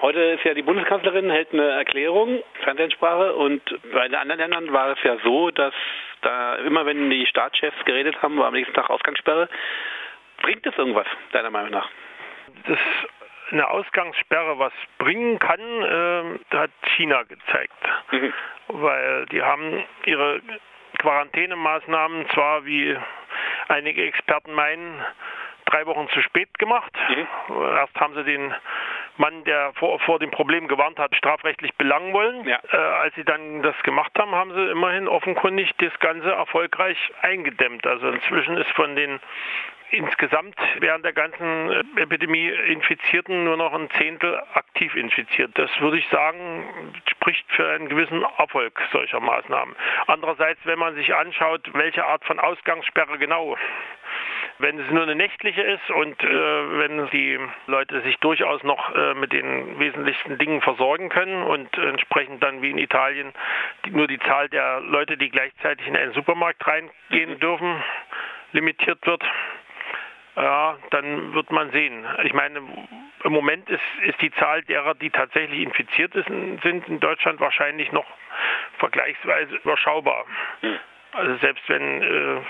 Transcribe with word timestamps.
Heute 0.00 0.20
ist 0.20 0.44
ja 0.44 0.54
die 0.54 0.62
Bundeskanzlerin, 0.62 1.28
hält 1.28 1.52
eine 1.52 1.72
Erklärung, 1.72 2.42
Fernsehansprache 2.64 3.34
und 3.34 3.62
bei 3.92 4.08
den 4.08 4.14
anderen 4.14 4.40
Ländern 4.40 4.72
war 4.72 4.92
es 4.92 5.02
ja 5.02 5.18
so, 5.22 5.50
dass 5.50 5.74
da 6.22 6.54
immer 6.56 6.86
wenn 6.86 7.10
die 7.10 7.26
Staatschefs 7.26 7.84
geredet 7.84 8.20
haben, 8.22 8.38
war 8.38 8.46
am 8.46 8.54
nächsten 8.54 8.72
Tag 8.74 8.88
Ausgangssperre. 8.88 9.50
Bringt 10.40 10.64
das 10.64 10.76
irgendwas, 10.78 11.06
deiner 11.32 11.50
Meinung 11.50 11.70
nach? 11.70 11.90
Das 12.66 12.78
eine 13.50 13.68
Ausgangssperre 13.68 14.58
was 14.58 14.72
bringen 14.98 15.38
kann, 15.38 15.60
äh, 15.60 16.56
hat 16.56 16.70
China 16.96 17.22
gezeigt. 17.24 17.88
Mhm. 18.10 18.32
Weil 18.68 19.26
die 19.26 19.42
haben 19.42 19.84
ihre 20.06 20.40
Quarantänemaßnahmen 20.98 22.28
zwar, 22.30 22.64
wie 22.64 22.96
einige 23.68 24.04
Experten 24.04 24.52
meinen, 24.52 25.04
drei 25.66 25.84
Wochen 25.86 26.08
zu 26.10 26.22
spät 26.22 26.58
gemacht. 26.58 26.92
Mhm. 27.08 27.26
Erst 27.76 28.00
haben 28.00 28.14
sie 28.14 28.24
den 28.24 28.54
Mann, 29.16 29.44
der 29.44 29.72
vor, 29.74 29.98
vor 30.00 30.18
dem 30.18 30.30
Problem 30.30 30.68
gewarnt 30.68 30.98
hat, 30.98 31.14
strafrechtlich 31.14 31.74
belangen 31.74 32.12
wollen. 32.12 32.46
Ja. 32.46 32.58
Äh, 32.72 32.76
als 32.76 33.14
sie 33.14 33.24
dann 33.24 33.62
das 33.62 33.80
gemacht 33.82 34.12
haben, 34.18 34.32
haben 34.32 34.54
sie 34.54 34.70
immerhin 34.70 35.08
offenkundig 35.08 35.70
das 35.78 35.96
Ganze 36.00 36.30
erfolgreich 36.32 36.96
eingedämmt. 37.22 37.86
Also 37.86 38.08
inzwischen 38.08 38.56
ist 38.56 38.70
von 38.70 38.96
den 38.96 39.20
insgesamt 39.90 40.56
während 40.78 41.04
der 41.04 41.12
ganzen 41.12 41.70
äh, 41.70 42.02
Epidemie 42.02 42.48
Infizierten 42.48 43.44
nur 43.44 43.56
noch 43.56 43.72
ein 43.72 43.90
Zehntel 43.98 44.40
aktiv 44.54 44.94
infiziert. 44.94 45.50
Das 45.54 45.70
würde 45.80 45.98
ich 45.98 46.08
sagen, 46.08 46.92
spricht 47.08 47.44
für 47.52 47.68
einen 47.68 47.88
gewissen 47.88 48.24
Erfolg 48.38 48.80
solcher 48.92 49.20
Maßnahmen. 49.20 49.74
Andererseits, 50.06 50.60
wenn 50.64 50.78
man 50.78 50.94
sich 50.94 51.14
anschaut, 51.14 51.68
welche 51.74 52.04
Art 52.04 52.24
von 52.24 52.38
Ausgangssperre 52.38 53.18
genau 53.18 53.56
wenn 54.60 54.78
es 54.78 54.90
nur 54.90 55.02
eine 55.02 55.14
nächtliche 55.14 55.62
ist 55.62 55.90
und 55.90 56.22
äh, 56.22 56.28
wenn 56.78 57.08
die 57.10 57.38
Leute 57.66 58.00
sich 58.02 58.16
durchaus 58.18 58.62
noch 58.62 58.94
äh, 58.94 59.14
mit 59.14 59.32
den 59.32 59.78
wesentlichsten 59.78 60.38
Dingen 60.38 60.60
versorgen 60.60 61.08
können 61.08 61.42
und 61.42 61.76
entsprechend 61.78 62.42
dann 62.42 62.62
wie 62.62 62.70
in 62.70 62.78
Italien 62.78 63.32
die, 63.84 63.90
nur 63.90 64.06
die 64.06 64.18
Zahl 64.20 64.48
der 64.48 64.80
Leute, 64.80 65.16
die 65.16 65.30
gleichzeitig 65.30 65.86
in 65.86 65.96
einen 65.96 66.12
Supermarkt 66.12 66.66
reingehen 66.66 67.30
mhm. 67.30 67.40
dürfen, 67.40 67.82
limitiert 68.52 69.04
wird, 69.06 69.22
ja, 70.36 70.78
dann 70.90 71.34
wird 71.34 71.50
man 71.50 71.70
sehen. 71.72 72.04
Ich 72.24 72.32
meine, 72.32 72.60
im 73.24 73.32
Moment 73.32 73.68
ist, 73.68 73.82
ist 74.02 74.20
die 74.20 74.30
Zahl 74.32 74.62
derer, 74.62 74.94
die 74.94 75.10
tatsächlich 75.10 75.60
infiziert 75.60 76.12
sind, 76.14 76.88
in 76.88 77.00
Deutschland 77.00 77.40
wahrscheinlich 77.40 77.92
noch 77.92 78.06
vergleichsweise 78.78 79.56
überschaubar. 79.56 80.24
Hm. 80.60 80.78
Also 81.12 81.36
selbst 81.38 81.68
wenn 81.68 82.02
äh, 82.02 82.40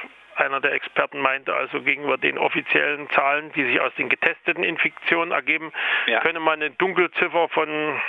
einer 0.40 0.60
der 0.60 0.72
Experten 0.72 1.20
meinte, 1.20 1.54
also 1.54 1.80
gegenüber 1.82 2.16
den 2.18 2.38
offiziellen 2.38 3.08
Zahlen, 3.10 3.52
die 3.52 3.64
sich 3.64 3.80
aus 3.80 3.94
den 3.96 4.08
getesteten 4.08 4.64
Infektionen 4.64 5.32
ergeben, 5.32 5.72
ja. 6.06 6.20
könne 6.20 6.40
man 6.40 6.60
eine 6.60 6.70
Dunkelziffer 6.70 7.48
von 7.48 8.00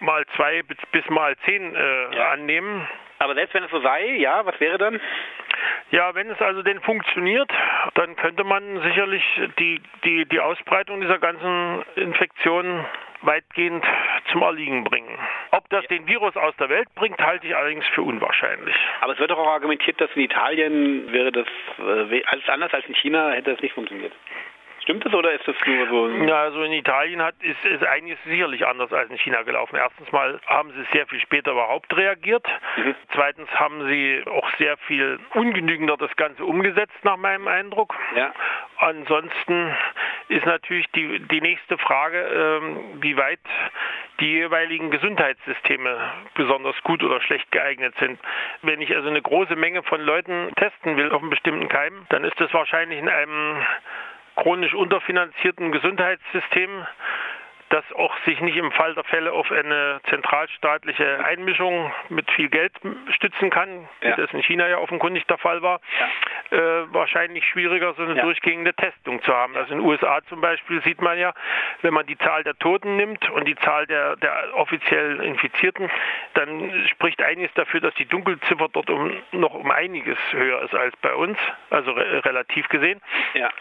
mal 0.00 0.24
zwei 0.36 0.62
bis 0.62 1.08
mal 1.08 1.36
zehn 1.44 1.74
äh, 1.74 2.16
ja. 2.16 2.30
annehmen. 2.30 2.86
Aber 3.18 3.34
selbst 3.34 3.54
wenn 3.54 3.62
es 3.62 3.70
so 3.70 3.80
sei, 3.80 4.16
ja, 4.16 4.44
was 4.44 4.58
wäre 4.58 4.78
dann? 4.78 5.00
Ja, 5.92 6.14
wenn 6.14 6.28
es 6.30 6.40
also 6.40 6.62
denn 6.62 6.80
funktioniert, 6.80 7.50
dann 7.94 8.16
könnte 8.16 8.42
man 8.42 8.82
sicherlich 8.82 9.22
die, 9.58 9.80
die, 10.04 10.24
die 10.26 10.40
Ausbreitung 10.40 11.00
dieser 11.00 11.18
ganzen 11.18 11.84
Infektionen 11.94 12.84
weitgehend 13.20 13.84
zum 14.32 14.42
Erliegen 14.42 14.84
bringen. 14.84 15.18
Ob 15.50 15.68
das 15.70 15.86
den 15.86 16.06
Virus 16.06 16.36
aus 16.36 16.56
der 16.56 16.68
Welt 16.68 16.88
bringt, 16.94 17.20
halte 17.20 17.46
ich 17.46 17.54
allerdings 17.54 17.86
für 17.88 18.02
unwahrscheinlich. 18.02 18.74
Aber 19.00 19.12
es 19.12 19.18
wird 19.18 19.30
doch 19.30 19.38
auch 19.38 19.52
argumentiert, 19.52 20.00
dass 20.00 20.10
in 20.14 20.22
Italien 20.22 21.12
wäre 21.12 21.30
das 21.30 21.46
äh, 21.78 22.22
alles 22.24 22.48
anders 22.48 22.72
als 22.72 22.86
in 22.86 22.94
China, 22.94 23.30
hätte 23.30 23.52
das 23.52 23.60
nicht 23.60 23.74
funktioniert. 23.74 24.12
Stimmt 24.82 25.06
das 25.06 25.14
oder 25.14 25.30
ist 25.32 25.46
das 25.46 25.54
nur 25.64 25.86
so? 25.86 26.08
Ja, 26.24 26.42
also 26.42 26.62
in 26.64 26.72
Italien 26.72 27.22
hat, 27.22 27.36
ist, 27.40 27.64
ist 27.64 27.84
einiges 27.84 28.18
sicherlich 28.24 28.66
anders 28.66 28.92
als 28.92 29.08
in 29.10 29.18
China 29.18 29.42
gelaufen. 29.42 29.76
Erstens 29.76 30.10
mal 30.10 30.40
haben 30.46 30.72
sie 30.72 30.84
sehr 30.92 31.06
viel 31.06 31.20
später 31.20 31.52
überhaupt 31.52 31.96
reagiert. 31.96 32.44
Mhm. 32.76 32.94
Zweitens 33.14 33.48
haben 33.54 33.86
sie 33.86 34.24
auch 34.26 34.50
sehr 34.58 34.76
viel 34.78 35.20
ungenügender 35.34 35.96
das 35.96 36.14
Ganze 36.16 36.44
umgesetzt, 36.44 36.96
nach 37.04 37.16
meinem 37.16 37.46
Eindruck. 37.46 37.94
Ja. 38.16 38.32
Ansonsten 38.78 39.72
ist 40.28 40.46
natürlich 40.46 40.90
die, 40.96 41.20
die 41.28 41.40
nächste 41.40 41.78
Frage, 41.78 42.18
ähm, 42.18 43.00
wie 43.00 43.16
weit 43.16 43.38
die 44.22 44.34
jeweiligen 44.34 44.90
Gesundheitssysteme 44.90 45.98
besonders 46.34 46.80
gut 46.84 47.02
oder 47.02 47.20
schlecht 47.20 47.50
geeignet 47.50 47.92
sind. 47.98 48.20
Wenn 48.62 48.80
ich 48.80 48.94
also 48.94 49.08
eine 49.08 49.20
große 49.20 49.56
Menge 49.56 49.82
von 49.82 50.00
Leuten 50.00 50.52
testen 50.54 50.96
will 50.96 51.10
auf 51.10 51.20
einen 51.20 51.30
bestimmten 51.30 51.68
Keim, 51.68 52.06
dann 52.08 52.22
ist 52.22 52.38
das 52.40 52.54
wahrscheinlich 52.54 53.00
in 53.00 53.08
einem 53.08 53.56
chronisch 54.36 54.74
unterfinanzierten 54.74 55.72
Gesundheitssystem 55.72 56.86
das 57.70 57.84
auch 57.94 58.14
sich 58.26 58.38
nicht 58.42 58.56
im 58.56 58.70
Fall 58.72 58.94
der 58.94 59.04
Fälle 59.04 59.32
auf 59.32 59.50
eine 59.50 59.98
zentralstaatliche 60.10 61.24
Einmischung 61.24 61.90
mit 62.10 62.30
viel 62.32 62.50
Geld 62.50 62.72
stützen 63.14 63.48
kann, 63.48 63.88
ja. 64.02 64.16
wie 64.16 64.20
das 64.20 64.30
in 64.32 64.42
China 64.42 64.68
ja 64.68 64.76
offenkundig 64.76 65.26
der 65.26 65.38
Fall 65.38 65.62
war, 65.62 65.80
ja. 65.98 66.08
Äh, 66.52 66.92
wahrscheinlich 66.92 67.46
schwieriger, 67.46 67.94
so 67.94 68.02
eine 68.02 68.16
ja. 68.16 68.22
durchgehende 68.22 68.74
Testung 68.74 69.22
zu 69.22 69.32
haben. 69.32 69.56
Also 69.56 69.72
in 69.72 69.80
den 69.80 69.86
USA 69.86 70.20
zum 70.28 70.40
Beispiel 70.40 70.82
sieht 70.82 71.00
man 71.00 71.18
ja, 71.18 71.32
wenn 71.80 71.94
man 71.94 72.06
die 72.06 72.18
Zahl 72.18 72.44
der 72.44 72.54
Toten 72.58 72.96
nimmt 72.96 73.28
und 73.30 73.46
die 73.46 73.56
Zahl 73.56 73.86
der, 73.86 74.16
der 74.16 74.54
offiziell 74.54 75.20
Infizierten, 75.20 75.90
dann 76.34 76.86
spricht 76.88 77.22
einiges 77.22 77.52
dafür, 77.54 77.80
dass 77.80 77.94
die 77.94 78.04
Dunkelziffer 78.04 78.68
dort 78.70 78.90
um, 78.90 79.12
noch 79.32 79.54
um 79.54 79.70
einiges 79.70 80.18
höher 80.32 80.62
ist 80.62 80.74
als 80.74 80.94
bei 80.96 81.14
uns, 81.14 81.38
also 81.70 81.92
re 81.92 82.22
relativ 82.24 82.68
gesehen. 82.68 83.00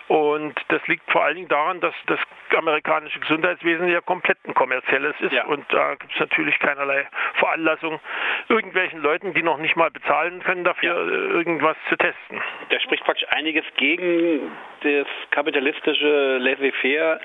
Und 0.08 0.60
das 0.68 0.86
liegt 0.88 1.10
vor 1.12 1.24
allen 1.24 1.36
Dingen 1.36 1.48
daran, 1.48 1.80
dass 1.80 1.96
das 2.08 2.20
amerikanische 2.56 3.20
Gesundheitswesen 3.20 3.88
ja 3.88 4.02
komplett 4.02 4.38
ein 4.46 4.54
kommerzielles 4.54 5.16
ist 5.22 5.32
ja. 5.32 5.46
und 5.46 5.66
da 5.72 5.96
gibt 5.96 6.14
es 6.14 6.20
natürlich 6.20 6.60
keinerlei 6.60 7.08
Veranlassung, 7.36 8.02
irgendwelchen 8.50 9.02
Leuten, 9.02 9.34
die 9.34 9.44
noch 9.44 9.58
nicht 9.58 9.78
mal 9.78 9.90
bezahlen 9.90 10.44
können, 10.44 10.66
dafür 10.66 10.94
ja. 10.94 11.32
irgendwas 11.32 11.78
zu 11.88 11.96
testen. 11.96 12.42
Da 12.70 12.81
spricht 12.82 13.04
praktisch 13.04 13.28
einiges 13.30 13.66
gegen 13.78 14.52
das 14.82 15.08
kapitalistische 15.32 16.38
Laissez-faire 16.38 17.20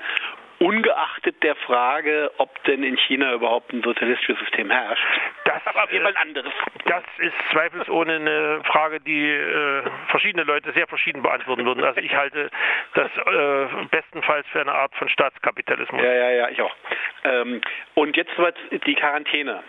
ungeachtet 0.59 1.43
der 1.43 1.55
Frage, 1.55 2.31
ob 2.37 2.63
denn 2.63 2.83
in 2.83 2.97
China 2.97 3.33
überhaupt 3.33 3.71
ein 3.73 3.83
sozialistisches 3.83 4.39
System 4.39 4.71
herrscht. 4.71 5.03
Das 5.45 5.57
ist 5.57 5.67
aber 5.67 5.83
auf 5.83 5.91
jeden 5.91 6.03
Fall 6.03 6.15
ein 6.15 6.27
anderes. 6.29 6.51
Das 6.85 7.03
ist 7.19 7.33
zweifelsohne 7.51 8.15
eine 8.15 8.61
Frage, 8.63 8.99
die 8.99 9.29
äh, 9.29 9.83
verschiedene 10.09 10.43
Leute 10.43 10.71
sehr 10.73 10.87
verschieden 10.87 11.21
beantworten 11.21 11.65
würden. 11.65 11.83
Also 11.83 11.99
ich 12.01 12.15
halte 12.15 12.49
das 12.95 13.11
äh, 13.17 13.85
bestenfalls 13.91 14.47
für 14.47 14.61
eine 14.61 14.73
Art 14.73 14.95
von 14.95 15.09
Staatskapitalismus. 15.09 16.01
Ja, 16.01 16.13
ja, 16.13 16.29
ja, 16.31 16.49
ich 16.49 16.61
auch. 16.61 16.75
Ähm, 17.23 17.61
und 17.93 18.17
jetzt 18.17 18.35
wird 18.37 18.57
die 18.85 18.95
Quarantäne. 18.95 19.63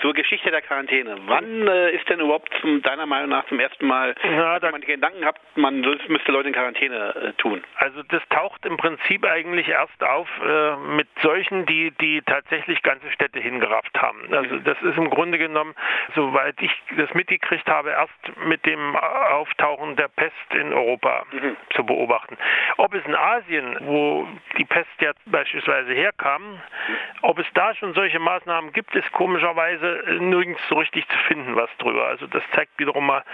Zur 0.00 0.12
Geschichte 0.14 0.50
der 0.50 0.62
Quarantäne. 0.62 1.16
Wann 1.26 1.66
äh, 1.66 1.90
ist 1.92 2.08
denn 2.08 2.20
überhaupt 2.20 2.52
zum, 2.60 2.82
deiner 2.82 3.06
Meinung 3.06 3.30
nach 3.30 3.46
zum 3.46 3.58
ersten 3.58 3.86
Mal, 3.86 4.14
ja, 4.22 4.58
dass 4.58 4.70
man 4.70 4.80
die 4.80 4.86
Gedanken 4.86 5.24
hat, 5.24 5.36
man 5.54 5.80
müsste 5.80 6.32
Leute 6.32 6.48
in 6.48 6.54
Quarantäne 6.54 7.14
äh, 7.14 7.32
tun? 7.34 7.62
Also 7.76 8.02
das 8.02 8.22
taucht 8.28 8.64
im 8.66 8.76
Prinzip 8.76 9.24
eigentlich 9.24 9.68
erst 9.68 10.02
auf 10.02 10.28
äh, 10.44 10.76
mit 10.76 11.08
solchen, 11.22 11.66
die, 11.66 11.92
die 12.00 12.20
tatsächlich 12.22 12.82
ganze 12.82 13.10
Städte 13.12 13.40
hingerafft 13.40 13.98
haben. 14.00 14.32
Also 14.32 14.56
mhm. 14.56 14.64
das 14.64 14.80
ist 14.82 14.98
im 14.98 15.10
Grunde 15.10 15.38
genommen, 15.38 15.74
soweit 16.14 16.60
ich 16.60 16.72
das 16.96 17.12
mitgekriegt 17.14 17.68
habe, 17.68 17.90
erst 17.90 18.12
mit 18.44 18.66
dem 18.66 18.96
Auftauchen 18.96 19.96
der 19.96 20.08
Pest 20.08 20.34
in 20.50 20.72
Europa 20.72 21.24
mhm. 21.32 21.56
zu 21.74 21.84
beobachten. 21.84 22.36
Ob 22.76 22.94
es 22.94 23.04
in 23.06 23.14
Asien, 23.14 23.76
wo 23.80 24.28
die 24.58 24.64
Pest 24.64 24.90
ja 25.00 25.12
beispielsweise 25.26 25.92
herkam, 25.92 26.60
ob 27.22 27.38
es 27.38 27.46
da 27.54 27.74
schon 27.74 27.94
solche 27.94 28.18
Maßnahmen 28.18 28.72
gibt, 28.72 28.94
ist 28.94 29.10
komischerweise 29.12 29.61
nirgends 30.20 30.60
so 30.68 30.76
richtig 30.76 31.06
zu 31.08 31.16
finden 31.28 31.56
was 31.56 31.70
drüber. 31.78 32.06
Also 32.06 32.26
das 32.26 32.42
zeigt 32.54 32.78
wiederum 32.78 33.06
mal 33.06 33.24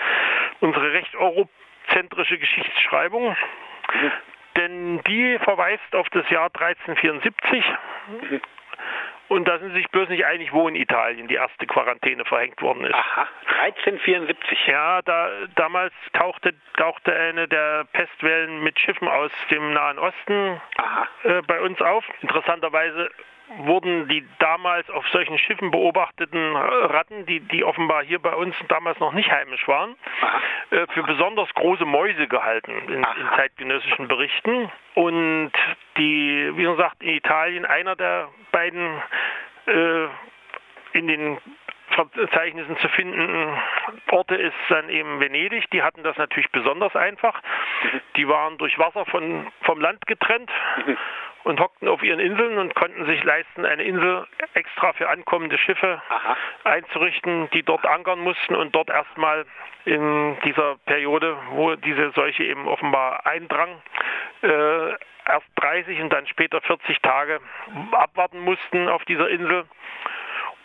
unsere 0.60 0.92
recht 0.92 1.14
eurozentrische 1.16 2.38
Geschichtsschreibung. 2.38 3.30
Mhm. 3.30 4.12
Denn 4.56 5.00
die 5.02 5.38
verweist 5.38 5.94
auf 5.94 6.08
das 6.10 6.28
Jahr 6.30 6.50
1374. 6.54 7.64
Mhm. 8.08 8.40
Und 9.28 9.46
da 9.46 9.58
sind 9.58 9.70
sie 9.70 9.76
sich 9.76 9.90
bloß 9.90 10.08
nicht 10.08 10.24
einig, 10.24 10.52
wo 10.52 10.68
in 10.68 10.74
Italien 10.74 11.28
die 11.28 11.34
erste 11.34 11.66
Quarantäne 11.66 12.24
verhängt 12.24 12.60
worden 12.62 12.84
ist. 12.84 12.94
Aha, 12.94 13.28
1374. 13.60 14.66
Ja, 14.66 15.02
da, 15.02 15.30
damals 15.54 15.92
tauchte, 16.14 16.54
tauchte 16.78 17.14
eine 17.14 17.46
der 17.46 17.84
Pestwellen 17.92 18.62
mit 18.62 18.80
Schiffen 18.80 19.06
aus 19.06 19.30
dem 19.50 19.74
Nahen 19.74 19.98
Osten 19.98 20.60
äh, 21.24 21.42
bei 21.42 21.60
uns 21.60 21.80
auf. 21.82 22.04
Interessanterweise 22.22 23.10
wurden 23.58 24.08
die 24.08 24.26
damals 24.38 24.88
auf 24.90 25.06
solchen 25.08 25.38
Schiffen 25.38 25.70
beobachteten 25.70 26.56
Ratten, 26.56 27.26
die, 27.26 27.40
die 27.40 27.64
offenbar 27.64 28.04
hier 28.04 28.18
bei 28.18 28.34
uns 28.34 28.54
damals 28.68 28.98
noch 29.00 29.12
nicht 29.12 29.30
heimisch 29.30 29.66
waren, 29.66 29.96
äh, 30.70 30.86
für 30.92 31.02
besonders 31.02 31.52
große 31.54 31.84
Mäuse 31.84 32.28
gehalten 32.28 32.72
in, 32.86 32.94
in, 32.94 33.28
zeitgenössischen 33.36 34.08
Berichten. 34.08 34.70
Und 34.94 35.52
die, 35.96 36.52
wie 36.54 36.62
gesagt, 36.62 37.02
in 37.02 37.10
Italien 37.10 37.64
einer 37.64 37.96
der 37.96 38.28
beiden 38.52 39.02
äh, 39.66 40.08
in 40.92 41.06
den 41.06 41.38
Verzeichnissen 42.06 42.76
zu 42.78 42.88
finden 42.90 43.58
Orte 44.10 44.36
ist 44.36 44.54
dann 44.68 44.88
eben 44.88 45.20
Venedig. 45.20 45.70
Die 45.70 45.82
hatten 45.82 46.02
das 46.02 46.16
natürlich 46.16 46.50
besonders 46.50 46.94
einfach. 46.94 47.40
Die 48.16 48.28
waren 48.28 48.58
durch 48.58 48.78
Wasser 48.78 49.04
von, 49.06 49.46
vom 49.62 49.80
Land 49.80 50.06
getrennt 50.06 50.50
und 51.44 51.60
hockten 51.60 51.88
auf 51.88 52.02
ihren 52.02 52.20
Inseln 52.20 52.58
und 52.58 52.74
konnten 52.74 53.06
sich 53.06 53.22
leisten, 53.24 53.64
eine 53.64 53.82
Insel 53.82 54.26
extra 54.54 54.92
für 54.92 55.08
ankommende 55.08 55.58
Schiffe 55.58 56.02
Aha. 56.08 56.36
einzurichten, 56.64 57.48
die 57.50 57.62
dort 57.62 57.86
ankern 57.86 58.20
mussten 58.20 58.54
und 58.54 58.74
dort 58.74 58.90
erstmal 58.90 59.46
in 59.84 60.36
dieser 60.44 60.76
Periode, 60.84 61.36
wo 61.50 61.74
diese 61.76 62.10
Seuche 62.10 62.44
eben 62.44 62.66
offenbar 62.68 63.26
eindrang, 63.26 63.80
äh, 64.42 64.90
erst 65.28 65.46
30 65.56 66.00
und 66.00 66.12
dann 66.12 66.26
später 66.26 66.60
40 66.60 67.00
Tage 67.00 67.40
abwarten 67.92 68.40
mussten 68.40 68.88
auf 68.88 69.04
dieser 69.04 69.28
Insel 69.28 69.64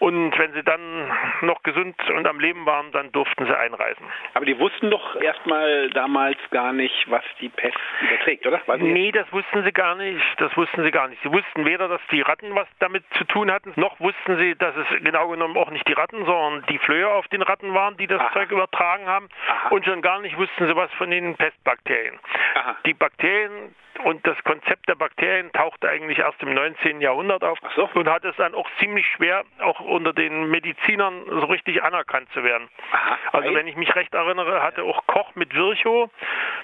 und 0.03 0.37
wenn 0.37 0.51
sie 0.51 0.63
dann 0.63 1.09
noch 1.43 1.63
gesund 1.63 1.95
und 2.09 2.27
am 2.27 2.37
Leben 2.37 2.65
waren, 2.65 2.91
dann 2.91 3.13
durften 3.13 3.45
sie 3.45 3.57
einreisen. 3.57 4.05
Aber 4.33 4.45
die 4.45 4.59
wussten 4.59 4.91
doch 4.91 5.15
erstmal 5.21 5.89
damals 5.91 6.37
gar 6.51 6.73
nicht, 6.73 7.09
was 7.09 7.23
die 7.39 7.47
Pest 7.47 7.77
überträgt, 8.01 8.45
oder? 8.45 8.59
Weiß 8.65 8.81
nee, 8.81 9.13
das 9.13 9.31
wussten 9.31 9.63
sie 9.63 9.71
gar 9.71 9.95
nicht. 9.95 10.21
Das 10.39 10.57
wussten 10.57 10.83
sie 10.83 10.91
gar 10.91 11.07
nicht. 11.07 11.23
Sie 11.23 11.31
wussten 11.31 11.63
weder, 11.63 11.87
dass 11.87 12.01
die 12.11 12.19
Ratten 12.19 12.53
was 12.53 12.67
damit 12.79 13.05
zu 13.17 13.23
tun 13.23 13.49
hatten, 13.49 13.71
noch 13.77 13.97
wussten 14.01 14.37
sie, 14.39 14.55
dass 14.55 14.75
es 14.75 15.03
genau 15.03 15.29
genommen 15.29 15.55
auch 15.55 15.69
nicht 15.69 15.87
die 15.87 15.93
Ratten, 15.93 16.25
sondern 16.25 16.65
die 16.67 16.79
Flöhe 16.79 17.07
auf 17.07 17.29
den 17.29 17.41
Ratten 17.41 17.73
waren, 17.73 17.95
die 17.95 18.07
das 18.07 18.19
Aha. 18.19 18.33
Zeug 18.33 18.51
übertragen 18.51 19.05
haben. 19.05 19.29
Aha. 19.47 19.69
Und 19.69 19.85
schon 19.85 20.01
gar 20.01 20.19
nicht 20.19 20.37
wussten 20.37 20.67
sie 20.67 20.75
was 20.75 20.91
von 20.95 21.11
den 21.11 21.37
Pestbakterien. 21.37 22.19
Aha. 22.63 22.77
Die 22.85 22.93
Bakterien 22.93 23.75
und 24.03 24.25
das 24.25 24.41
Konzept 24.43 24.87
der 24.89 24.95
Bakterien 24.95 25.51
tauchte 25.51 25.89
eigentlich 25.89 26.19
erst 26.19 26.41
im 26.41 26.53
19. 26.53 27.01
Jahrhundert 27.01 27.43
auf 27.43 27.59
so. 27.75 27.89
und 27.93 28.09
hat 28.09 28.25
es 28.25 28.35
dann 28.37 28.55
auch 28.55 28.69
ziemlich 28.79 29.05
schwer, 29.07 29.43
auch 29.59 29.79
unter 29.79 30.13
den 30.13 30.49
Medizinern 30.49 31.23
so 31.27 31.45
richtig 31.45 31.83
anerkannt 31.83 32.29
zu 32.33 32.43
werden. 32.43 32.69
Aha, 32.91 33.17
also 33.31 33.53
wenn 33.53 33.67
ich 33.67 33.75
mich 33.75 33.93
recht 33.95 34.13
erinnere, 34.13 34.63
hatte 34.63 34.83
auch 34.83 35.05
Koch 35.07 35.35
mit 35.35 35.53
Virchow 35.53 36.09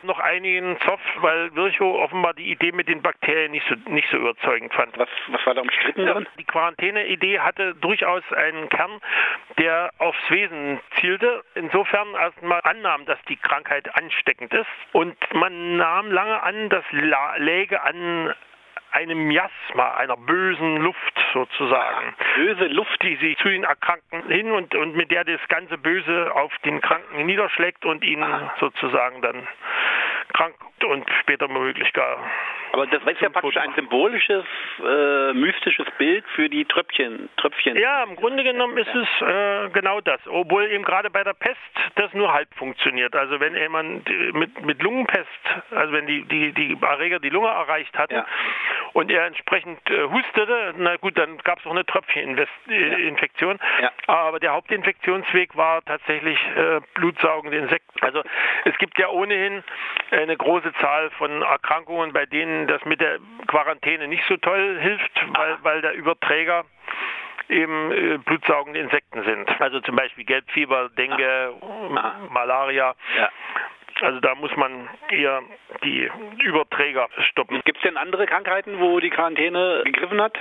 noch 0.03 0.19
einigen 0.19 0.79
Zoff, 0.81 1.01
weil 1.17 1.53
Virchow 1.55 1.99
offenbar 1.99 2.33
die 2.33 2.51
Idee 2.51 2.71
mit 2.71 2.87
den 2.87 3.01
Bakterien 3.01 3.51
nicht 3.51 3.67
so, 3.67 3.75
nicht 3.89 4.09
so 4.09 4.17
überzeugend 4.17 4.73
fand. 4.73 4.97
Was, 4.97 5.09
was 5.27 5.45
war 5.45 5.53
da 5.53 5.61
umstritten 5.61 6.05
daran? 6.05 6.27
Die 6.37 6.45
Quarantäne-Idee 6.45 7.39
hatte 7.39 7.75
durchaus 7.75 8.23
einen 8.33 8.69
Kern, 8.69 8.99
der 9.57 9.91
aufs 9.97 10.29
Wesen 10.29 10.79
zielte. 10.99 11.43
Insofern 11.55 12.13
erstmal 12.13 12.61
annahm, 12.63 13.05
dass 13.05 13.19
die 13.27 13.37
Krankheit 13.37 13.93
ansteckend 13.95 14.53
ist. 14.53 14.67
Und 14.93 15.17
man 15.33 15.77
nahm 15.89 16.11
lange 16.11 16.43
an, 16.43 16.69
dass 16.69 16.85
läge 17.37 17.81
an 17.81 18.33
einem 18.91 19.27
Miasma, 19.27 19.95
einer 19.95 20.17
bösen 20.17 20.77
Luft 20.77 21.25
sozusagen. 21.33 22.15
Böse 22.35 22.65
Luft, 22.67 23.01
die 23.03 23.15
sich 23.15 23.37
zu 23.37 23.49
den 23.49 23.63
Erkrankten 23.63 24.27
hin 24.27 24.51
und, 24.51 24.75
und 24.75 24.95
mit 24.95 25.09
der 25.11 25.23
das 25.23 25.41
ganze 25.47 25.77
Böse 25.77 26.31
auf 26.35 26.51
den 26.59 26.79
Kranken 26.81 27.25
niederschlägt 27.25 27.85
und 27.85 28.03
ihn 28.03 28.21
Aha. 28.21 28.53
sozusagen 28.59 29.21
dann 29.21 29.47
krank 30.33 30.55
und 30.85 31.05
später 31.21 31.47
möglich 31.47 31.91
gar. 31.93 32.19
Aber 32.71 32.87
das 32.87 33.01
ist 33.03 33.21
ja 33.21 33.29
praktisch 33.29 33.57
ein 33.57 33.73
symbolisches, 33.75 34.45
äh, 34.85 35.33
mystisches 35.33 35.87
Bild 35.97 36.23
für 36.35 36.49
die 36.49 36.65
Tröpfchen, 36.65 37.29
Tröpfchen. 37.37 37.75
Ja, 37.77 38.03
im 38.03 38.15
Grunde 38.15 38.43
genommen 38.43 38.77
ist 38.77 38.93
es 38.93 39.07
äh, 39.21 39.69
genau 39.69 40.01
das. 40.01 40.19
Obwohl 40.27 40.65
eben 40.71 40.83
gerade 40.83 41.09
bei 41.09 41.23
der 41.23 41.33
Pest 41.33 41.57
das 41.95 42.13
nur 42.13 42.31
halb 42.31 42.53
funktioniert. 42.55 43.15
Also 43.15 43.39
wenn 43.39 43.55
jemand 43.55 44.07
mit, 44.33 44.65
mit 44.65 44.81
Lungenpest, 44.81 45.27
also 45.71 45.93
wenn 45.93 46.05
die, 46.07 46.23
die, 46.25 46.53
die 46.53 46.77
Erreger 46.81 47.19
die 47.19 47.29
Lunge 47.29 47.49
erreicht 47.49 47.97
hatten 47.97 48.15
ja. 48.15 48.25
und 48.93 49.11
er 49.11 49.25
entsprechend 49.25 49.79
äh, 49.89 50.03
hustete, 50.03 50.73
na 50.77 50.97
gut, 50.97 51.17
dann 51.17 51.37
gab 51.39 51.59
es 51.59 51.65
auch 51.65 51.71
eine 51.71 51.85
Tröpfcheninfektion. 51.85 53.59
Ja. 53.81 53.83
Ja. 53.83 53.91
Aber 54.07 54.39
der 54.39 54.53
Hauptinfektionsweg 54.53 55.55
war 55.55 55.83
tatsächlich 55.83 56.37
äh, 56.55 56.81
blutsaugende 56.93 57.57
Insekten. 57.57 57.99
Also 58.01 58.23
es 58.65 58.77
gibt 58.77 58.97
ja 58.97 59.09
ohnehin 59.09 59.63
eine 60.11 60.35
große 60.35 60.73
Zahl 60.81 61.09
von 61.11 61.41
Erkrankungen, 61.41 62.13
bei 62.13 62.25
denen 62.59 62.67
das 62.67 62.83
mit 62.85 62.99
der 63.01 63.19
Quarantäne 63.47 64.07
nicht 64.07 64.23
so 64.27 64.37
toll 64.37 64.77
hilft, 64.79 65.11
weil, 65.33 65.57
weil 65.63 65.81
der 65.81 65.93
Überträger 65.93 66.65
eben 67.47 67.91
äh, 67.91 68.17
blutsaugende 68.17 68.79
Insekten 68.79 69.23
sind. 69.23 69.61
Also 69.61 69.79
zum 69.81 69.95
Beispiel 69.95 70.25
Gelbfieber, 70.25 70.89
Dengue, 70.97 71.53
ah. 71.95 72.15
Malaria. 72.29 72.95
Ja. 73.17 73.29
Also 74.01 74.19
da 74.21 74.35
muss 74.35 74.55
man 74.55 74.87
eher 75.09 75.41
die 75.83 76.09
Überträger 76.43 77.09
stoppen. 77.31 77.61
Gibt 77.65 77.77
es 77.79 77.83
denn 77.83 77.97
andere 77.97 78.27
Krankheiten, 78.27 78.79
wo 78.79 78.99
die 78.99 79.09
Quarantäne 79.09 79.81
gegriffen 79.83 80.21
hat? 80.21 80.37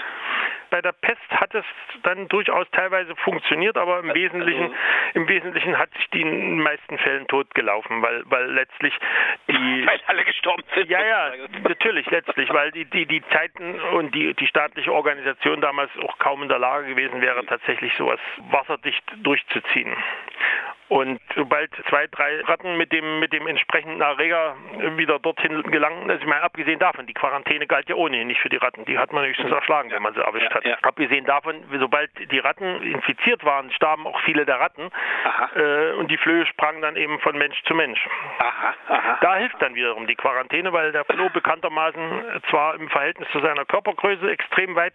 Bei 0.71 0.83
der 0.83 0.93
Pest 0.93 1.31
hat 1.31 1.55
es 1.55 1.65
dann 2.03 2.29
durchaus 2.29 2.67
teilweise 2.73 3.15
funktioniert, 3.17 3.77
aber 3.77 4.01
im 4.01 4.11
also, 4.11 4.21
Wesentlichen, 4.21 4.75
im 5.15 5.29
Wesentlichen 5.29 5.79
hat 5.79 5.93
sich 5.95 6.09
die 6.11 6.21
in 6.23 6.31
den 6.31 6.61
meisten 6.61 6.99
Fällen 6.99 7.27
totgelaufen, 7.27 8.03
weil, 8.03 8.23
weil 8.27 8.53
letztlich 8.53 8.95
die. 9.49 9.55
Weil 9.89 10.01
alle 10.07 10.25
gestorben 10.25 10.63
sind. 10.75 10.91
Ja, 10.91 11.05
ja, 11.05 11.33
natürlich, 11.69 12.11
letztlich, 12.11 12.53
weil 12.53 12.71
die, 12.73 12.85
die, 12.85 13.07
die 13.07 13.23
Zeiten 13.29 13.81
und 13.81 14.15
die, 14.15 14.35
die 14.35 14.47
staatliche 14.47 14.93
Organisation 14.93 15.61
damals 15.61 15.91
auch 16.03 16.19
kaum 16.19 16.43
in 16.43 16.49
der 16.49 16.59
Lage 16.59 16.89
gewesen 16.89 17.21
wäre, 17.21 17.45
tatsächlich 17.47 17.93
sowas 17.97 18.21
wasserdicht 18.51 19.05
durchzuziehen. 19.23 19.97
Und 20.89 21.21
sobald 21.37 21.71
zwei, 21.89 22.07
drei 22.07 22.41
Ratten 22.43 22.77
mit 22.79 22.93
dem, 22.93 23.21
mit 23.21 23.33
dem 23.33 23.47
entsprechenden 23.47 24.01
Erreger 24.01 24.57
wieder 24.97 25.19
dorthin 25.19 25.63
gelangen, 25.65 26.11
also 26.11 26.23
ich 26.23 26.29
meine, 26.29 26.43
abgesehen 26.43 26.79
davon, 26.79 27.07
die 27.07 27.15
Quarantäne 27.15 27.67
galt 27.67 27.89
ja 27.89 27.95
ohnehin 27.95 28.27
nicht 28.27 28.41
für 28.41 28.49
die 28.49 28.57
Ratten. 28.57 28.85
Die 28.87 28.99
hat 28.99 29.13
man 29.13 29.27
höchstens 29.27 29.51
erschlagen, 29.51 29.91
wenn 29.91 30.03
man 30.03 30.15
sie 30.15 30.21
erwischt 30.21 30.53
hat. 30.55 30.65
Ja, 30.65 30.71
ja. 30.71 30.79
Abgesehen 30.83 31.27
davon, 31.27 31.63
sobald 31.79 32.11
die 32.33 32.39
Ratten 32.39 32.83
infiziert 32.83 33.45
waren, 33.45 33.71
starben 33.73 34.07
auch 34.07 34.19
viele 34.23 34.47
der 34.47 34.61
Ratten. 34.61 34.91
Äh, 35.55 35.93
und 35.93 36.11
die 36.11 36.17
Flöhe 36.17 36.47
sprangen 36.47 36.81
dann 36.81 36.97
eben 36.97 37.19
von 37.21 37.37
Mensch 37.37 37.63
zu 37.65 37.75
Mensch. 37.75 38.01
Aha, 38.39 38.75
aha. 38.89 39.19
Da 39.21 39.37
hilft 39.37 39.61
dann 39.61 39.75
wiederum 39.75 40.07
die 40.07 40.17
Quarantäne, 40.17 40.73
weil 40.73 40.93
der 40.93 41.05
Floh 41.05 41.29
bekanntermaßen 41.29 42.43
zwar 42.49 42.77
im 42.77 42.89
Verhältnis 42.89 43.29
zu 43.31 43.41
seiner 43.41 43.65
Körpergröße 43.67 44.31
extrem 44.31 44.75
weit 44.75 44.95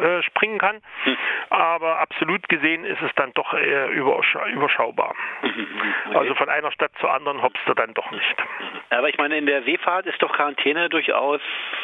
äh, 0.00 0.22
springen 0.22 0.58
kann, 0.58 0.80
hm. 1.04 1.16
aber 1.50 1.98
absolut 1.98 2.48
gesehen 2.48 2.84
ist 2.84 3.02
es 3.02 3.14
dann 3.16 3.32
doch 3.34 3.52
eher 3.52 3.88
überschaubar 3.88 5.01
war. 5.02 5.14
Okay. 5.42 6.16
Also 6.16 6.34
von 6.34 6.48
einer 6.48 6.70
Stadt 6.72 6.92
zur 7.00 7.12
anderen 7.12 7.42
hoppst 7.42 7.62
du 7.66 7.74
dann 7.74 7.94
doch 7.94 8.10
nicht. 8.10 8.36
Aber 8.90 9.08
ich 9.08 9.18
meine, 9.18 9.36
in 9.36 9.46
der 9.46 9.62
Seefahrt 9.62 10.06
ist 10.06 10.22
doch 10.22 10.32
Quarantäne 10.32 10.88
durchaus 10.88 11.40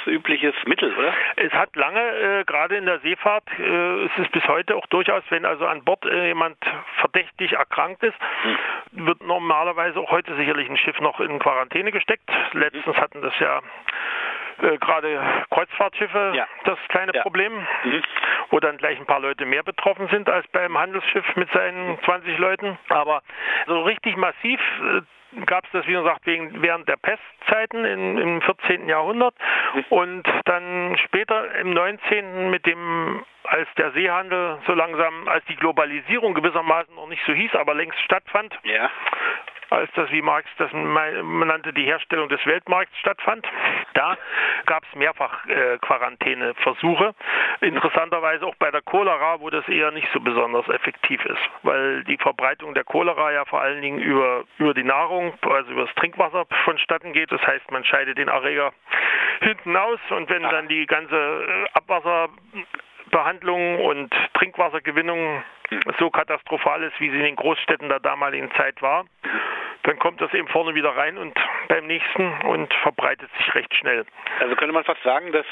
übliches 0.06 0.54
Mittel, 0.66 0.94
oder? 0.96 1.12
Es 1.36 1.52
hat 1.52 1.74
lange, 1.76 2.00
äh, 2.00 2.44
gerade 2.44 2.76
in 2.76 2.86
der 2.86 3.00
Seefahrt, 3.00 3.44
äh, 3.58 4.04
ist 4.04 4.18
es 4.18 4.28
bis 4.28 4.46
heute 4.48 4.76
auch 4.76 4.86
durchaus, 4.86 5.22
wenn 5.30 5.44
also 5.44 5.66
an 5.66 5.84
Bord 5.84 6.04
äh, 6.04 6.28
jemand 6.28 6.56
verdächtig 7.00 7.52
erkrankt 7.52 8.02
ist, 8.02 8.16
hm. 8.42 9.06
wird 9.06 9.22
normalerweise 9.22 9.98
auch 10.00 10.10
heute 10.10 10.34
sicherlich 10.36 10.68
ein 10.68 10.76
Schiff 10.76 10.98
noch 11.00 11.20
in 11.20 11.38
Quarantäne 11.38 11.92
gesteckt. 11.92 12.28
Letztens 12.52 12.96
hm. 12.96 12.96
hatten 12.96 13.22
das 13.22 13.38
ja 13.40 13.60
äh, 14.62 14.78
gerade 14.78 15.20
Kreuzfahrtschiffe 15.50 16.32
ja. 16.34 16.46
das 16.64 16.78
kleine 16.88 17.12
ja. 17.14 17.22
Problem, 17.22 17.52
mhm. 17.54 18.02
wo 18.50 18.60
dann 18.60 18.76
gleich 18.78 18.98
ein 18.98 19.06
paar 19.06 19.20
Leute 19.20 19.44
mehr 19.44 19.62
betroffen 19.62 20.08
sind 20.08 20.28
als 20.28 20.46
beim 20.48 20.78
Handelsschiff 20.78 21.24
mit 21.36 21.50
seinen 21.52 21.98
20 22.02 22.38
Leuten. 22.38 22.78
Aber 22.88 23.22
so 23.66 23.82
richtig 23.82 24.16
massiv 24.16 24.60
äh, 24.60 25.02
gab 25.44 25.64
es 25.64 25.70
das, 25.72 25.86
wie 25.86 25.92
gesagt, 25.92 26.26
wegen, 26.26 26.62
während 26.62 26.88
der 26.88 26.96
Pestzeiten 26.96 27.84
in, 27.84 28.18
im 28.18 28.42
14. 28.42 28.88
Jahrhundert 28.88 29.34
mhm. 29.74 29.84
und 29.90 30.28
dann 30.44 30.96
später 31.04 31.54
im 31.56 31.70
19. 31.70 32.50
mit 32.50 32.66
dem 32.66 33.24
als 33.44 33.68
der 33.78 33.92
Seehandel 33.92 34.58
so 34.66 34.74
langsam, 34.74 35.26
als 35.26 35.42
die 35.46 35.56
Globalisierung 35.56 36.34
gewissermaßen 36.34 36.94
noch 36.94 37.08
nicht 37.08 37.24
so 37.24 37.32
hieß, 37.32 37.54
aber 37.54 37.74
längst 37.74 37.98
stattfand, 38.00 38.58
ja 38.62 38.90
als 39.70 39.90
das, 39.94 40.10
wie 40.10 40.22
Marx 40.22 40.48
das 40.58 40.70
nannte, 40.72 41.72
die 41.72 41.84
Herstellung 41.84 42.28
des 42.28 42.44
Weltmarkts 42.46 42.96
stattfand. 42.98 43.46
Da 43.94 44.16
gab 44.66 44.84
es 44.84 44.94
mehrfach 44.94 45.46
äh, 45.46 45.78
Quarantäneversuche. 45.78 47.14
Interessanterweise 47.60 48.46
auch 48.46 48.54
bei 48.56 48.70
der 48.70 48.82
Cholera, 48.82 49.40
wo 49.40 49.50
das 49.50 49.66
eher 49.68 49.90
nicht 49.90 50.08
so 50.12 50.20
besonders 50.20 50.68
effektiv 50.68 51.24
ist, 51.24 51.50
weil 51.62 52.04
die 52.04 52.16
Verbreitung 52.16 52.74
der 52.74 52.84
Cholera 52.84 53.32
ja 53.32 53.44
vor 53.44 53.60
allen 53.60 53.82
Dingen 53.82 53.98
über, 53.98 54.44
über 54.58 54.74
die 54.74 54.84
Nahrung, 54.84 55.34
also 55.42 55.70
über 55.72 55.86
das 55.86 55.94
Trinkwasser 55.96 56.46
vonstatten 56.64 57.12
geht. 57.12 57.32
Das 57.32 57.44
heißt, 57.46 57.70
man 57.70 57.84
scheidet 57.84 58.18
den 58.18 58.28
Erreger 58.28 58.72
hinten 59.40 59.76
aus 59.76 60.00
und 60.10 60.28
wenn 60.30 60.42
dann 60.42 60.68
die 60.68 60.86
ganze 60.86 61.16
äh, 61.16 61.66
Abwasser 61.74 62.28
Behandlung 63.10 63.80
und 63.80 64.14
Trinkwassergewinnung 64.34 65.42
so 65.98 66.10
katastrophal 66.10 66.82
ist, 66.82 66.98
wie 67.00 67.10
sie 67.10 67.16
in 67.16 67.24
den 67.24 67.36
Großstädten 67.36 67.88
der 67.88 68.00
damaligen 68.00 68.50
Zeit 68.52 68.80
war, 68.82 69.04
dann 69.84 69.98
kommt 69.98 70.20
das 70.20 70.32
eben 70.34 70.48
vorne 70.48 70.74
wieder 70.74 70.90
rein 70.90 71.16
und 71.18 71.38
beim 71.68 71.86
nächsten 71.86 72.32
und 72.46 72.72
verbreitet 72.82 73.30
sich 73.38 73.54
recht 73.54 73.74
schnell. 73.74 74.04
Also 74.40 74.56
könnte 74.56 74.72
man 74.72 74.84
fast 74.84 75.02
sagen, 75.02 75.32
dass, 75.32 75.46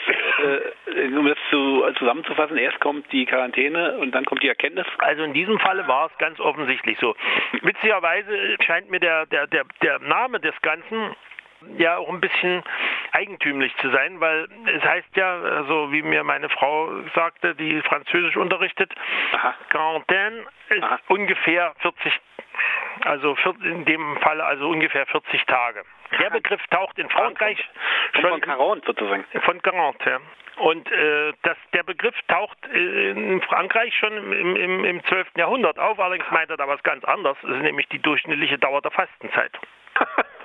äh, 0.95 1.09
um 1.17 1.27
das 1.27 1.39
zu, 1.51 1.85
zusammenzufassen, 1.99 2.57
erst 2.57 2.81
kommt 2.81 3.11
die 3.13 3.27
Quarantäne 3.27 3.99
und 3.99 4.13
dann 4.15 4.25
kommt 4.25 4.43
die 4.43 4.49
Erkenntnis? 4.49 4.87
Also 4.99 5.25
in 5.25 5.33
diesem 5.33 5.59
Falle 5.59 5.87
war 5.89 6.07
es 6.07 6.19
ganz 6.19 6.41
offensichtlich 6.41 6.99
so. 6.99 7.15
Witzigerweise 7.63 8.57
scheint 8.65 8.91
mir 8.91 9.01
der, 9.01 9.27
der, 9.27 9.47
der, 9.47 9.65
der 9.83 9.99
Name 10.01 10.41
des 10.41 10.55
Ganzen 10.63 11.15
ja 11.79 11.97
auch 11.97 12.09
ein 12.09 12.21
bisschen 12.21 12.63
eigentümlich 13.13 13.75
zu 13.79 13.91
sein, 13.91 14.21
weil 14.21 14.49
es 14.67 14.83
heißt 14.83 15.17
ja, 15.17 15.41
also 15.41 15.93
wie 15.93 16.03
mir 16.03 16.25
meine 16.25 16.49
Frau 16.49 16.91
sagte, 17.15 17.55
die 17.55 17.81
Französisch 17.83 18.37
unterrichtet, 18.37 18.93
Quarantäne 19.71 20.45
ist 20.69 20.83
Aha. 20.83 20.99
ungefähr 21.09 21.75
40 21.81 22.13
also 23.05 23.37
in 23.63 23.85
dem 23.85 24.17
Fall 24.19 24.41
also 24.41 24.69
ungefähr 24.69 25.07
40 25.07 25.45
Tage. 25.45 25.85
Der 26.19 26.31
Begriff 26.31 26.61
taucht 26.71 26.99
in 26.99 27.09
Frankreich 27.11 27.59
von, 28.13 28.21
schon 28.23 28.31
von 28.31 28.41
Quarant 28.41 28.85
sozusagen. 28.85 29.25
Von 29.43 29.61
Quarant, 29.63 30.03
ja. 30.05 30.19
Und 30.57 30.91
äh, 30.91 31.35
das, 31.43 31.57
der 31.75 31.83
Begriff 31.83 32.15
taucht 32.29 32.57
in 32.73 33.43
Frankreich 33.43 33.95
schon 33.99 34.17
im, 34.17 34.57
im, 34.57 34.85
im 34.85 35.05
12. 35.05 35.29
Jahrhundert 35.37 35.79
auf, 35.79 35.99
allerdings 35.99 36.31
meint 36.31 36.49
er 36.49 36.57
da 36.57 36.67
was 36.67 36.83
ganz 36.83 37.05
anderes. 37.05 37.37
Das 37.43 37.51
ist 37.51 37.63
nämlich 37.63 37.89
die 37.89 37.99
durchschnittliche 37.99 38.59
Dauer 38.59 38.81
der 38.81 38.91
Fastenzeit. 38.91 39.53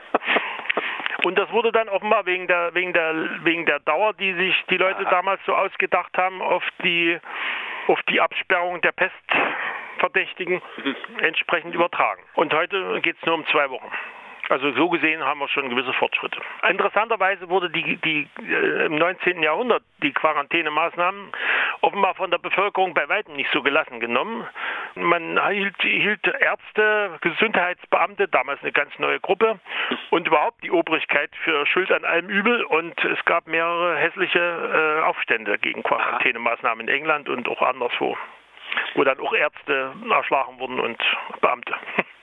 Und 1.24 1.38
das 1.38 1.51
wurde 1.51 1.72
dann 1.72 1.90
offenbar 1.90 2.25
wegen 2.25 2.48
der, 2.48 2.74
wegen 2.74 2.94
der, 2.94 3.13
wegen 3.44 3.66
der 3.66 3.80
Dauer, 3.82 4.13
die 4.13 4.34
sich 4.34 4.56
die 4.70 4.78
Leute 4.78 5.04
damals 5.06 5.40
so 5.46 5.54
ausgedacht 5.54 6.18
haben, 6.18 6.42
auf 6.42 6.63
die, 6.84 7.20
auf 7.88 8.01
die 8.04 8.20
Absperrung 8.20 8.82
der 8.82 8.92
Pestverdächtigen 8.92 10.62
mhm. 10.84 10.96
entsprechend 11.20 11.75
übertragen. 11.75 12.22
Und 12.36 12.54
heute 12.54 13.00
geht 13.01 13.18
es 13.20 13.25
nur 13.25 13.36
um 13.36 13.46
zwei 13.48 13.70
Wochen. 13.70 13.92
Also 14.51 14.70
so 14.74 14.89
gesehen 14.89 15.24
haben 15.24 15.39
wir 15.39 15.48
schon 15.48 15.70
gewisse 15.70 15.93
Fortschritte. 15.93 16.41
Interessanterweise 16.67 17.48
wurde 17.48 17.70
die, 17.70 17.96
die 17.96 18.27
äh, 18.46 18.86
im 18.88 18.96
19. 18.96 19.41
Jahrhundert 19.41 19.81
die 20.03 20.12
Quarantänemaßnahmen 20.12 21.31
offenbar 21.79 22.15
von 22.15 22.31
der 22.31 22.38
Bevölkerung 22.38 22.93
bei 22.93 23.08
weitem 23.08 23.38
nicht 23.38 23.50
so 23.53 23.62
gelassen 23.63 24.01
genommen. 24.01 24.46
Man 24.96 25.39
hielt, 25.51 25.81
hielt 25.81 26.27
Ärzte, 26.27 27.17
Gesundheitsbeamte, 27.22 28.27
damals 28.27 28.62
eine 28.62 28.74
ganz 28.74 28.91
neue 29.00 29.22
Gruppe, 29.22 29.58
und 30.10 30.27
überhaupt 30.27 30.62
die 30.65 30.72
Obrigkeit 30.72 31.31
für 31.46 31.65
Schuld 31.65 31.89
an 31.89 32.03
allem 32.03 32.27
Übel. 32.27 32.65
Und 32.65 33.01
es 33.05 33.24
gab 33.24 33.48
mehrere 33.48 33.96
hässliche 33.96 34.39
äh, 34.39 35.03
Aufstände 35.03 35.60
gegen 35.60 35.81
Quarantänemaßnahmen 35.81 36.89
in 36.89 36.93
England 36.93 37.29
und 37.29 37.48
auch 37.48 37.62
anderswo, 37.62 38.17
wo 38.96 39.05
dann 39.05 39.17
auch 39.22 39.34
Ärzte 39.34 39.93
erschlagen 40.10 40.60
wurden 40.60 40.81
und 40.81 41.01
Beamte. 41.39 41.74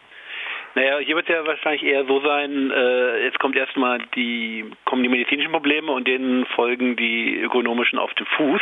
Naja, 0.74 0.98
hier 0.98 1.16
wird 1.16 1.28
es 1.28 1.34
ja 1.34 1.46
wahrscheinlich 1.46 1.82
eher 1.82 2.04
so 2.04 2.20
sein, 2.20 2.70
äh, 2.70 3.24
jetzt 3.24 3.38
kommt 3.38 3.56
erstmal 3.56 3.98
die, 4.14 4.70
kommen 4.84 5.02
die 5.02 5.08
medizinischen 5.08 5.52
Probleme 5.52 5.92
und 5.92 6.06
denen 6.06 6.46
folgen 6.46 6.96
die 6.96 7.40
ökonomischen 7.40 7.98
auf 7.98 8.12
den 8.14 8.26
Fuß. 8.26 8.60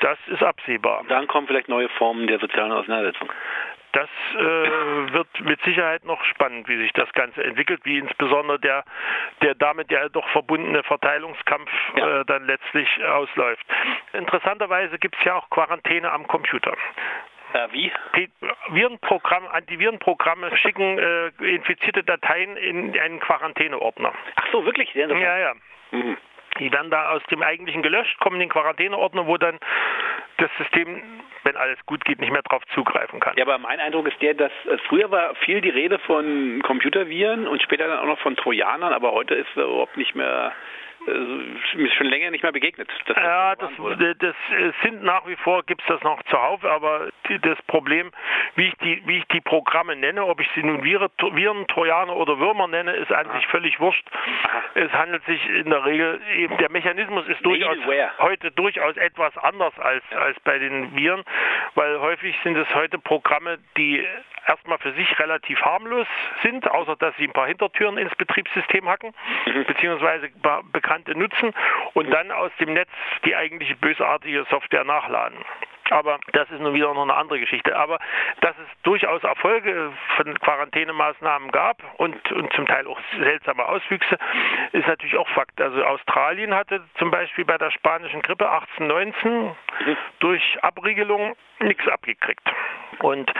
Das 0.00 0.18
ist 0.28 0.42
absehbar. 0.42 1.04
Dann 1.08 1.26
kommen 1.26 1.46
vielleicht 1.46 1.68
neue 1.68 1.88
Formen 1.90 2.26
der 2.26 2.38
sozialen 2.38 2.72
Auseinandersetzung. 2.72 3.32
Das 3.92 4.08
äh, 4.34 5.12
wird 5.12 5.28
mit 5.40 5.60
Sicherheit 5.62 6.04
noch 6.04 6.22
spannend, 6.24 6.68
wie 6.68 6.76
sich 6.76 6.92
das 6.92 7.10
Ganze 7.14 7.42
entwickelt, 7.42 7.80
wie 7.84 7.98
insbesondere 7.98 8.60
der, 8.60 8.84
der 9.42 9.54
damit 9.54 9.90
ja 9.90 10.08
doch 10.10 10.28
verbundene 10.28 10.82
Verteilungskampf 10.82 11.70
ja. 11.96 12.20
äh, 12.20 12.24
dann 12.26 12.44
letztlich 12.46 12.88
ausläuft. 13.04 13.64
Interessanterweise 14.12 14.98
gibt 14.98 15.16
es 15.18 15.24
ja 15.24 15.36
auch 15.36 15.48
Quarantäne 15.48 16.12
am 16.12 16.26
Computer. 16.26 16.76
Äh, 17.52 17.68
wie? 17.72 17.92
Die 18.16 18.30
Virenprogramme, 18.70 19.50
Antivirenprogramme 19.50 20.56
schicken 20.58 20.98
äh, 20.98 21.28
infizierte 21.38 22.04
Dateien 22.04 22.56
in 22.56 22.98
einen 22.98 23.20
Quarantäneordner. 23.20 24.12
Ach 24.36 24.46
so, 24.52 24.64
wirklich? 24.64 24.92
Ja, 24.94 25.08
ja. 25.08 25.54
Mhm. 25.90 26.16
Die 26.58 26.72
werden 26.72 26.90
da 26.90 27.10
aus 27.10 27.22
dem 27.30 27.42
eigentlichen 27.42 27.82
gelöscht, 27.82 28.18
kommen 28.18 28.36
in 28.36 28.40
den 28.40 28.48
Quarantäneordner, 28.48 29.26
wo 29.26 29.36
dann 29.36 29.58
das 30.38 30.50
System, 30.58 31.02
wenn 31.44 31.56
alles 31.56 31.78
gut 31.86 32.04
geht, 32.04 32.20
nicht 32.20 32.32
mehr 32.32 32.42
darauf 32.42 32.64
zugreifen 32.74 33.20
kann. 33.20 33.34
Ja, 33.36 33.44
aber 33.44 33.58
mein 33.58 33.80
Eindruck 33.80 34.08
ist 34.08 34.20
der, 34.22 34.34
dass 34.34 34.52
äh, 34.66 34.78
früher 34.88 35.10
war 35.10 35.34
viel 35.36 35.60
die 35.60 35.70
Rede 35.70 35.98
von 36.00 36.62
Computerviren 36.64 37.46
und 37.46 37.62
später 37.62 37.88
dann 37.88 37.98
auch 37.98 38.06
noch 38.06 38.20
von 38.20 38.36
Trojanern, 38.36 38.92
aber 38.92 39.12
heute 39.12 39.34
ist 39.34 39.54
überhaupt 39.54 39.96
nicht 39.96 40.14
mehr 40.14 40.52
äh, 40.52 40.87
mir 41.74 41.90
schon 41.92 42.06
länger 42.06 42.30
nicht 42.30 42.42
mehr 42.42 42.52
begegnet. 42.52 42.88
ja, 43.08 43.56
das, 43.56 43.70
das, 44.18 44.34
äh, 44.56 44.72
sind 44.82 45.02
nach 45.02 45.26
wie 45.26 45.36
vor, 45.36 45.62
gibt 45.64 45.82
es 45.82 45.86
das 45.88 46.02
noch 46.02 46.22
zuhauf, 46.24 46.64
aber 46.64 47.08
das 47.42 47.60
Problem, 47.62 48.10
wie 48.54 48.68
ich, 48.68 48.74
die, 48.78 49.02
wie 49.06 49.18
ich 49.18 49.24
die 49.26 49.40
Programme 49.40 49.96
nenne, 49.96 50.24
ob 50.24 50.40
ich 50.40 50.48
sie 50.54 50.62
nun 50.62 50.82
Viren, 50.82 51.66
Trojaner 51.68 52.16
oder 52.16 52.38
Würmer 52.38 52.68
nenne, 52.68 52.92
ist 52.92 53.12
an 53.12 53.30
sich 53.32 53.46
völlig 53.48 53.78
wurscht. 53.80 54.06
Es 54.74 54.92
handelt 54.92 55.24
sich 55.24 55.48
in 55.48 55.70
der 55.70 55.84
Regel, 55.84 56.20
eben, 56.36 56.56
der 56.58 56.70
Mechanismus 56.70 57.26
ist 57.28 57.44
durchaus 57.44 57.76
heute 58.18 58.50
durchaus 58.52 58.96
etwas 58.96 59.36
anders 59.38 59.78
als, 59.78 60.04
als 60.12 60.38
bei 60.40 60.58
den 60.58 60.94
Viren, 60.96 61.24
weil 61.74 62.00
häufig 62.00 62.36
sind 62.42 62.56
es 62.56 62.72
heute 62.74 62.98
Programme, 62.98 63.58
die 63.76 64.04
erstmal 64.48 64.78
für 64.78 64.92
sich 64.92 65.18
relativ 65.18 65.60
harmlos 65.62 66.06
sind, 66.42 66.68
außer 66.70 66.96
dass 66.96 67.14
sie 67.16 67.24
ein 67.24 67.32
paar 67.32 67.46
Hintertüren 67.46 67.98
ins 67.98 68.14
Betriebssystem 68.16 68.88
hacken, 68.88 69.14
mhm. 69.46 69.64
beziehungsweise 69.64 70.30
Bekannte 70.72 71.16
nutzen 71.16 71.52
und 71.94 72.10
dann 72.10 72.32
aus 72.32 72.50
dem 72.58 72.72
Netz 72.72 72.90
die 73.24 73.36
eigentliche 73.36 73.76
bösartige 73.76 74.44
Software 74.50 74.84
nachladen. 74.84 75.38
Aber 75.90 76.18
das 76.32 76.50
ist 76.50 76.60
nun 76.60 76.74
wieder 76.74 76.92
noch 76.92 77.02
eine 77.02 77.14
andere 77.14 77.40
Geschichte. 77.40 77.76
Aber 77.76 77.98
dass 78.40 78.54
es 78.58 78.82
durchaus 78.82 79.22
Erfolge 79.24 79.92
von 80.16 80.38
Quarantänemaßnahmen 80.38 81.50
gab 81.50 81.82
und, 81.98 82.32
und 82.32 82.52
zum 82.52 82.66
Teil 82.66 82.86
auch 82.86 82.98
seltsame 83.18 83.64
Auswüchse, 83.64 84.18
ist 84.72 84.86
natürlich 84.86 85.16
auch 85.16 85.28
Fakt. 85.28 85.60
Also 85.60 85.82
Australien 85.84 86.54
hatte 86.54 86.82
zum 86.98 87.10
Beispiel 87.10 87.44
bei 87.44 87.58
der 87.58 87.70
spanischen 87.70 88.22
Grippe 88.22 88.50
1819 88.50 89.56
durch 90.20 90.58
Abriegelung 90.62 91.36
nichts 91.60 91.86
abgekriegt. 91.88 92.42
Und 93.00 93.32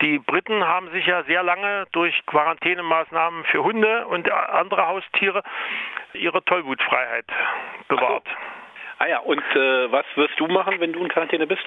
die 0.00 0.18
Briten 0.18 0.64
haben 0.64 0.90
sich 0.90 1.06
ja 1.06 1.22
sehr 1.24 1.42
lange 1.42 1.86
durch 1.92 2.14
Quarantänemaßnahmen 2.26 3.44
für 3.44 3.62
Hunde 3.64 4.06
und 4.08 4.30
andere 4.30 4.86
Haustiere 4.86 5.42
ihre 6.12 6.44
Tollwutfreiheit 6.44 7.26
bewahrt. 7.88 8.26
Ah 8.98 9.06
ja, 9.06 9.18
und 9.18 9.42
äh, 9.54 9.92
was 9.92 10.06
wirst 10.14 10.38
du 10.40 10.46
machen, 10.46 10.80
wenn 10.80 10.92
du 10.92 11.00
in 11.00 11.08
Quarantäne 11.08 11.46
bist? 11.46 11.64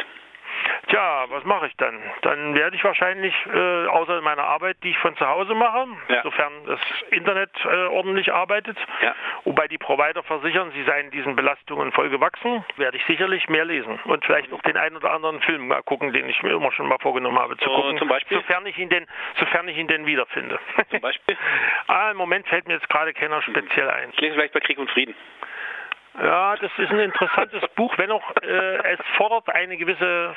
Tja, 0.87 1.25
was 1.29 1.43
mache 1.43 1.67
ich 1.67 1.75
dann? 1.77 1.99
Dann 2.21 2.55
werde 2.55 2.75
ich 2.75 2.83
wahrscheinlich, 2.83 3.33
äh, 3.53 3.85
außer 3.87 4.21
meiner 4.21 4.43
Arbeit, 4.43 4.77
die 4.83 4.89
ich 4.89 4.97
von 4.97 5.15
zu 5.17 5.27
Hause 5.27 5.53
mache, 5.53 5.87
ja. 6.07 6.23
sofern 6.23 6.51
das 6.65 6.79
Internet 7.11 7.51
äh, 7.63 7.85
ordentlich 7.87 8.33
arbeitet, 8.33 8.77
ja. 9.01 9.15
wobei 9.43 9.67
die 9.67 9.77
Provider 9.77 10.23
versichern, 10.23 10.71
sie 10.71 10.83
seien 10.83 11.11
diesen 11.11 11.35
Belastungen 11.35 11.91
voll 11.91 12.09
gewachsen, 12.09 12.63
werde 12.77 12.97
ich 12.97 13.05
sicherlich 13.05 13.47
mehr 13.49 13.65
lesen 13.65 13.99
und 14.05 14.25
vielleicht 14.25 14.51
auch 14.51 14.61
den 14.63 14.77
einen 14.77 14.97
oder 14.97 15.11
anderen 15.11 15.41
Film 15.41 15.67
mal 15.67 15.83
gucken, 15.83 16.13
den 16.13 16.27
ich 16.27 16.41
mir 16.43 16.51
immer 16.51 16.71
schon 16.71 16.87
mal 16.87 16.97
vorgenommen 16.99 17.37
habe 17.37 17.57
zu 17.57 17.69
gucken, 17.69 17.97
zum 17.97 18.07
Beispiel? 18.07 18.37
sofern 18.37 18.65
ich 18.65 18.77
ihn 18.77 18.89
denn, 18.89 19.05
sofern 19.35 19.67
ich 19.67 19.77
ihn 19.77 19.87
denn 19.87 20.05
wiederfinde. 20.05 20.59
Zum 20.89 21.01
Beispiel? 21.01 21.37
ah, 21.87 22.11
im 22.11 22.17
Moment 22.17 22.47
fällt 22.47 22.67
mir 22.67 22.75
jetzt 22.75 22.89
gerade 22.89 23.13
keiner 23.13 23.41
speziell 23.41 23.89
ein. 23.89 24.09
Ich 24.13 24.19
lese 24.19 24.35
vielleicht 24.35 24.53
bei 24.53 24.59
Krieg 24.59 24.77
und 24.79 24.89
Frieden. 24.89 25.15
Ja, 26.21 26.55
das 26.57 26.71
ist 26.77 26.91
ein 26.91 26.99
interessantes 26.99 27.61
Buch, 27.75 27.97
wenn 27.97 28.11
auch 28.11 28.35
äh, 28.41 28.93
es 28.93 28.99
fordert 29.15 29.49
eine 29.49 29.77
gewisse 29.77 30.35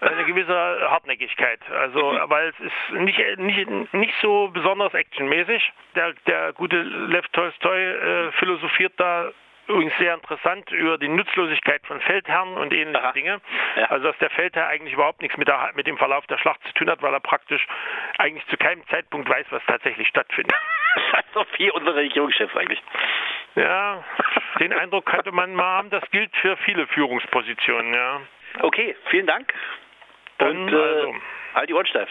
eine 0.00 0.24
gewisse 0.24 0.90
Hartnäckigkeit. 0.90 1.60
Also, 1.70 2.00
weil 2.24 2.48
es 2.48 2.60
ist 2.60 3.00
nicht, 3.00 3.38
nicht, 3.38 3.92
nicht 3.92 4.14
so 4.22 4.48
besonders 4.48 4.94
actionmäßig. 4.94 5.72
Der, 5.94 6.14
der 6.26 6.52
gute 6.54 6.80
Lev 6.80 7.26
Tolstoi 7.32 7.78
äh, 7.78 8.32
philosophiert 8.32 8.94
da 8.96 9.30
übrigens 9.68 9.96
sehr 9.98 10.14
interessant 10.14 10.70
über 10.72 10.98
die 10.98 11.08
Nutzlosigkeit 11.08 11.86
von 11.86 12.00
Feldherren 12.00 12.54
und 12.54 12.72
ähnliche 12.72 13.02
Aha. 13.02 13.12
Dinge. 13.12 13.40
Ja. 13.76 13.84
Also 13.90 14.08
dass 14.08 14.18
der 14.18 14.30
Feldherr 14.30 14.66
eigentlich 14.66 14.94
überhaupt 14.94 15.22
nichts 15.22 15.36
mit, 15.36 15.48
der, 15.48 15.70
mit 15.74 15.86
dem 15.86 15.96
Verlauf 15.96 16.26
der 16.26 16.38
Schlacht 16.38 16.60
zu 16.64 16.72
tun 16.74 16.90
hat, 16.90 17.02
weil 17.02 17.12
er 17.12 17.20
praktisch 17.20 17.66
eigentlich 18.18 18.46
zu 18.48 18.56
keinem 18.56 18.86
Zeitpunkt 18.88 19.28
weiß, 19.28 19.46
was 19.50 19.62
tatsächlich 19.66 20.08
stattfindet. 20.08 20.54
Das 21.12 21.24
ist 21.24 21.36
doch 21.36 21.46
wie 21.58 21.70
unser 21.70 21.94
Regierungschef 21.94 22.56
eigentlich. 22.56 22.82
Ja, 23.54 24.02
den 24.58 24.72
Eindruck 24.72 25.06
könnte 25.06 25.32
man 25.32 25.54
mal 25.54 25.64
haben, 25.64 25.90
das 25.90 26.02
gilt 26.10 26.34
für 26.36 26.56
viele 26.58 26.86
Führungspositionen, 26.88 27.94
ja. 27.94 28.20
Okay, 28.60 28.96
vielen 29.08 29.26
Dank. 29.26 29.52
Und 30.38 30.68
äh, 30.68 30.76
also. 30.76 31.14
halt 31.54 31.68
die 31.68 31.74
Ohren 31.74 31.86
steif. 31.86 32.10